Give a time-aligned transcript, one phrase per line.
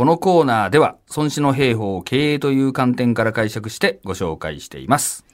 [0.00, 5.26] このコーナーでは、孫子の兵法を経営という観点から解釈してご紹介しています。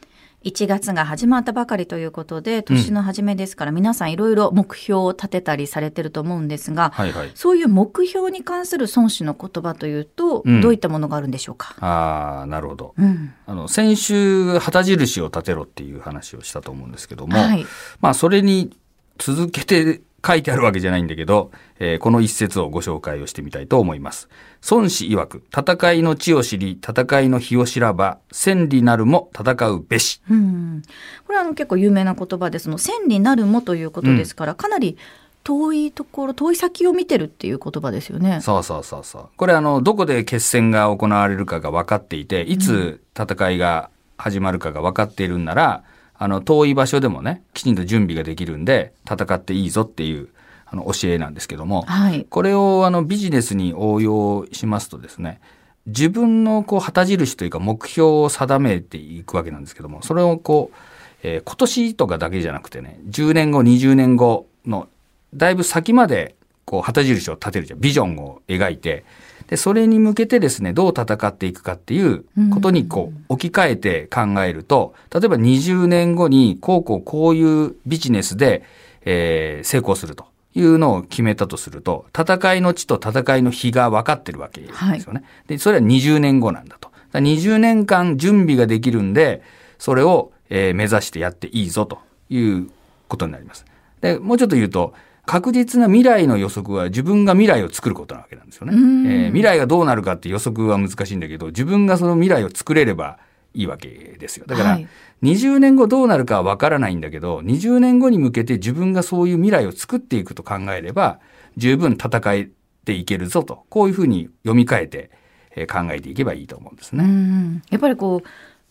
[0.43, 7.31] 1月が始まったばかりということで、年の初めですから、皆さんいろいろ目標を立てたりされてると思うんですが、はいはい。
[7.37, 11.77] そういう目標に関する孫子の言葉というと、うんどういったものがあるんでしょうか？
[11.79, 12.95] ああ、なるほど。
[12.99, 13.35] うん。
[13.47, 17.65] あの、先週、旗印を立てろっていう話をしたと思うんですけども、はい。
[18.01, 18.77] まあ、それに
[19.19, 24.29] 続けて書いてあるわけじゃないんだけど、えーこの一節をご紹介をしてみたいと思います。
[24.71, 30.21] 孫子曰く、戦いの地を知り、戦いの日を知らば、千里なるも戦うべし。
[30.31, 30.83] うん。
[31.27, 34.97] これはあの結構有名な言葉で、その千里なるもということですから、かなり
[35.45, 38.41] 遠いところ、遠い先を見てるっていう言葉ですよね。
[38.41, 39.29] そうそうそうそう。
[39.37, 45.85] これあの、どこで決戦が行われるかが分かっていて、いつ戦いが始まるかが分かっているんなら、
[46.19, 50.29] あの、遠い場所でもね、きちんと準備ができるんで、戦っていいぞっていう、
[50.67, 52.27] あの、教えなんですけども、はい。
[52.29, 55.41] これをあの、ビジネスに応用しますとですね、
[55.87, 60.77] 自分のこう、旗印というか目標を定めていくわけなんですけども、それをこう、
[61.23, 64.89] えー今年とかだけじゃなくてね、10年後、20年後の、
[65.35, 67.81] だいぶ先まで、こう、旗印を立てるじゃん。
[67.81, 69.05] ビジョンを描いて、
[69.49, 78.65] で、それに向けてですね、どう戦っていくかっていうことにこう、置き換えて考えると、例えば20年後に、こうこうこういうビジネスで、
[79.05, 84.69] えー成功するというのを決めたとすると、戦いの地と戦いの日が分かってるわけで
[85.01, 85.23] すよね。
[85.47, 86.89] で、それは20年後なんだと。
[86.89, 89.43] だから20年間準備ができるんで、
[89.79, 91.99] それを、えー目指してやっていいぞと
[92.31, 92.69] いう
[93.09, 93.65] ことになります。
[94.01, 94.93] で、もうちょっと言うと、
[95.27, 98.75] 確実な未来の予測は自分が未来を作ることなわけなんですよね。
[98.75, 103.19] うんえー未来がどうなるかって予測は難しいんだけど、自分がその未来を作れれば
[103.53, 104.47] いいわけですよ。
[104.47, 104.89] だから、はい
[105.23, 111.21] 20年後どうなるかはわからないんだけど、20年後に向けて自分がそういう未来を作っていくと考えれば、
[111.57, 112.51] 十分戦え
[112.85, 115.11] ていけるぞと、こういうふうに読み替えて、
[115.57, 117.05] えー考えていけばいいと思うんですうね。
[117.05, 117.63] ん。
[117.71, 118.29] やっぱりこう、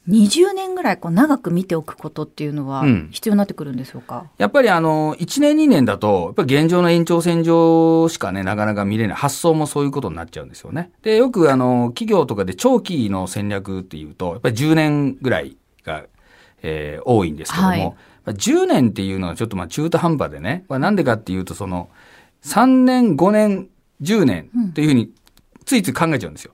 [0.08, 4.30] 20年ぐらいこう長く見ておくことっていうのはうん必要になってくるんでしょうか？
[4.38, 9.16] やっぱりあの、1年2年だと、やっぱり現状の延長線上しかね、なかなか見れない。
[9.18, 10.92] 発想もそういうことになっちゃうんですよね。
[11.02, 16.04] で、よくあの、企業とかで長期の戦略っていうと、やっぱり10年ぐらいが、
[16.62, 17.94] えー多いんですけども、はいま
[18.28, 21.90] あ10年っていうのはちょっとまあ中途半端でね、まあ、なんでかっていうと、その、
[22.44, 23.70] 3年、5年、
[24.02, 25.12] 10年というふうに、
[25.64, 26.52] ついつい考えちゃうんですよ。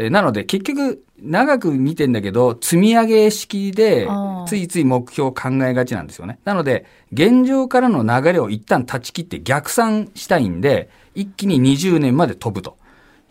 [0.00, 4.08] えーなので、結局、長く見てんだけど、積み上げ式で
[4.46, 6.38] ついつい目標を考えがちなんですよね。
[6.44, 12.78] なので、現状からの流れを一旦断ち切って逆算したいんで、一気に20年まで飛ぶと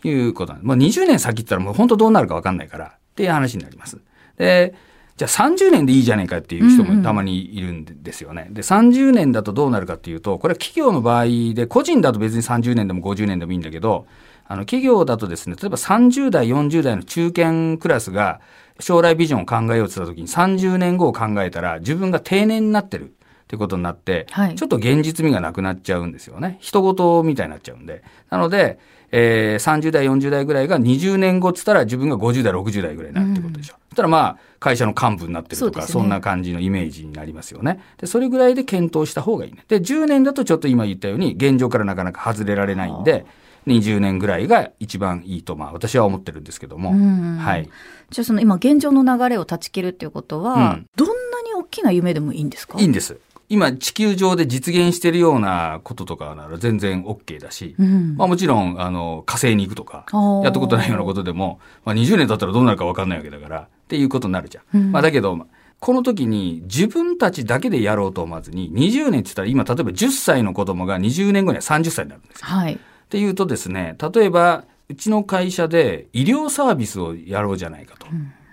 [0.04, 0.66] いうことなんです。
[0.68, 3.98] もう20年先って言ったらもう本当どうなるか分かんないから、っていう話になります。
[4.38, 4.74] で、
[5.16, 8.46] じゃあ30年でいいじゃないかっていう人もたまにいるんですよね。
[8.52, 14.06] で、30年だとどうなるかっていうと、これは企業の場合で、個人だと別に30年でも50年でもいいんだけど、
[14.50, 18.40] あの、企業だとですね、例えば30代、40代の中堅クラスが
[18.80, 23.08] 将来ビジョンを考えようとした時に30年後を考えたら自分が定年になってるっ
[23.46, 26.58] てことになって、はいちょっと現実味がなくなっちゃうんですよね。
[26.60, 28.02] 人事みたいになっちゃうんで。
[28.28, 28.80] なので、
[29.12, 33.74] えー30代、40代ぐらいが20年後っつったら自分が50代、60代ぐらいになるってことでしょ。
[33.90, 37.80] そしたらまあ、会社の幹部になってるとか、そねそんな感じのイメージになりますよね。
[37.98, 39.64] で、それぐらいで検討した方がいいね。
[39.68, 43.26] で、10年だとちょっと今言ったように、現状からなかなか外れられないんで、
[43.66, 46.90] 20年ぐらいが一番いいと、まあ私は思ってるんですけども。
[46.90, 47.68] うんはい。
[48.10, 52.78] じゃあその今現状の流れを断ち切るっていうことは、うんどんなに大きな夢でもいいんですか？
[52.80, 53.18] いいんです。
[53.48, 60.06] 今、地球上で実現してるようなこととかなら全然 OK だし、うんまあもちろん、あの、火星に行くとか
[60.44, 64.78] やったことないようなことでも、まあ20年経ったらどうなるか分かんないわけだから、っていうことになるじゃん。
[64.78, 65.36] うんまあだけど、
[65.80, 72.46] この時に自分たちだけでやろうと思わずに、20年って言ったら今、例えば10歳の子供が20年後には30歳になるんですよ。
[72.46, 72.78] はい。
[73.10, 78.06] っていうとですね、例えば、うちの会社で医療サービスをやろうじゃないかと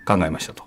[0.04, 0.64] 考えましたと。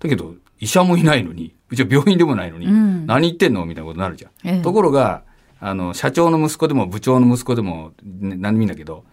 [0.00, 3.64] だけど、医者もいないのに、うちは病院でもないのに、うん何言ってんの？
[3.64, 4.30] みたいなことになるじゃん。
[4.44, 5.22] ええところが、
[5.60, 9.04] あの、社長の息子でも部長の息子でも、ね、何でもいいんだけど、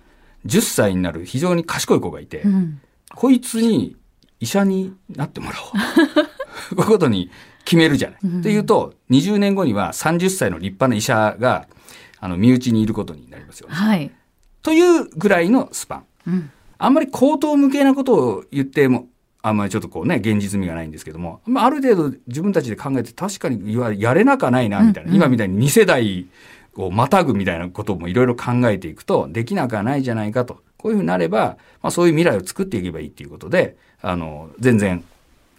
[0.47, 2.81] 10歳になる非常に賢い子がいて、うん
[3.13, 3.95] こいつに
[4.39, 6.75] 医者になってもらおう。
[6.75, 7.29] こういうことに
[7.63, 8.39] 決めるじゃない。
[8.39, 11.67] っていうと、20年後には30歳の立派な医者が、
[12.25, 13.75] あの、身内にいることになりますよね。
[13.75, 14.11] はい。
[14.63, 16.05] というぐらいのスパン。
[16.27, 19.07] うんあんまり口頭向けなことを言っても、
[19.41, 26.27] あんまりちょっとこうね、現実味がないんですけども、まあ、ある程度自分たちで考えて確かに言わやれなかないな、みたいな、うんうん今みたいに2世代
[26.75, 30.59] をまたぐみたいなこともいろいろ考えていくと、できなくはないじゃないかと。
[30.75, 35.01] こういうふうになれば、まあそういう未来を作っていけばいいっていうことで、あの、全然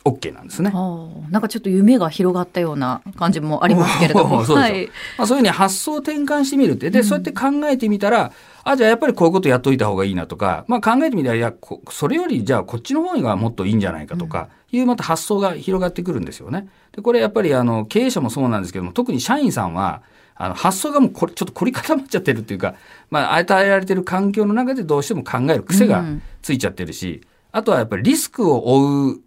[0.06, 0.70] OK なんですね。
[0.70, 4.44] なんかちょっと夢が広がったような感じもありますけれども。
[4.46, 4.86] そうはい、
[5.18, 6.90] まあ、そういうふうに発想を転換してみるって。
[6.90, 8.30] で、そうやって考えてみたら、
[8.62, 11.52] あ、じゃあやっぱりこういうことやっといた方がいいなとか、まあ考えてみたら、いや、
[11.90, 16.68] それよりじゃあこっちの方がもっといいんじゃないかとか、いうまた発想が広がってくるんですよね。
[16.94, 20.02] で、これやっぱりあの、経営者もそうなんですけども、特に社員さんは、
[20.36, 22.74] あの、発想がもうこれ、ちょっと凝り固まっちゃってるっていうか、
[23.10, 26.04] まあ、与えられてる環境の中でどうしても考える癖が
[26.42, 27.22] ついちゃってるし、
[27.52, 29.20] あとはやっぱりリスクを負う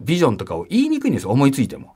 [0.00, 1.94] ビジョンとかを言いにくいんですよ、思いついても。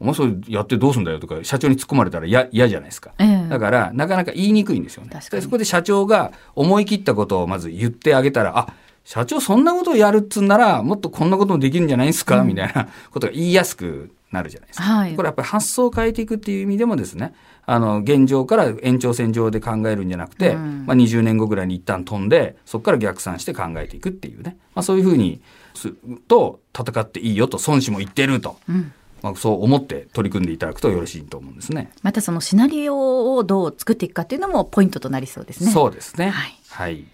[0.00, 3.12] お前それやってどうすんだよとか、社長に突っ込まれたら嫌じゃないですか。
[3.18, 5.10] えー、だから、なかなか言いにくいんですよね。
[5.30, 8.74] でそこで社長が思い切ったことをまず言ってあげたら、あ、
[9.04, 14.84] 社長そんなことをやるっつんなら、もっとこんなこともできるんじゃないですか、うん、みたいなことが言いやすくなるじゃないですか。
[14.84, 17.34] はい、これやっぱり発想を変えていくっていう意味でもですね、
[17.64, 24.58] あの、現状から延長線上で考えるんじゃなくて、うん、まあ20年後ぐらいに一旦飛んで、そこから逆算して考えていくっていうね。
[24.74, 25.40] まあそういうふうに
[25.74, 25.98] する
[26.28, 28.58] と戦っていいよと孫子も言ってると。
[28.68, 28.92] うん
[29.22, 31.90] まあ、そう思って取り組んでいただくとよろしいと思うんですね。
[32.02, 35.72] またそのシナリオをどう作っていくかっていうのもポイントとなりそうですね。
[35.72, 36.28] そうですね。
[36.28, 36.58] はい。
[36.68, 37.04] はい。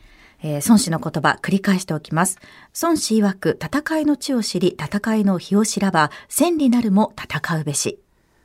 [0.45, 2.39] えー、孫子の言葉繰り返しておきます。
[2.81, 7.99] 孫子曰く戦いの地を知り戦いの日を知らば千里なるも戦うべし。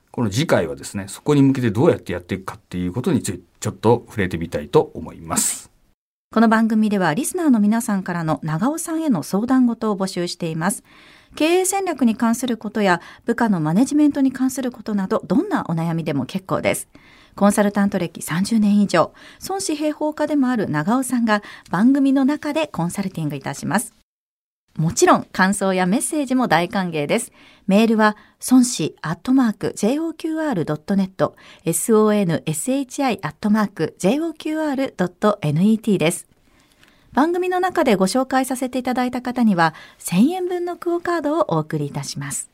[0.09, 5.69] この次回はですね、そこに向けてどうやってやっていくかっていうことについてちょっと触れてみたいと思います。
[6.31, 10.83] この番組ではリスナーの皆さんからの長尾さんへの相談事を募集しています。
[11.35, 16.87] 経営戦略に関することや部下のマネジメントに関することなどどんなお悩みでも結構です。
[17.35, 19.13] コンサルタント歴30年以上、
[19.47, 23.93] 孫子平方家でもある長尾さんが番組の中でコンサルティングいたします。
[24.77, 27.33] もちろん感想やメッセージも大歓迎です。
[27.67, 28.15] メールは
[28.49, 31.33] 孫子アットマーク JOQR.net
[31.65, 36.27] sonshi アットマーク JOQR.net です。
[37.11, 42.49] 番組の中でご紹介させていただいた方には1000円分のクオカードをお送りいたします。